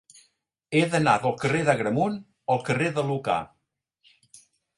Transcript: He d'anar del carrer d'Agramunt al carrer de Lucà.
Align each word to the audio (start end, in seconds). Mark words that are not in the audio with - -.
He 0.77 0.81
d'anar 0.93 1.13
del 1.25 1.35
carrer 1.43 1.61
d'Agramunt 1.67 2.15
al 2.55 2.65
carrer 2.71 2.89
de 2.97 3.05
Lucà. 3.11 3.37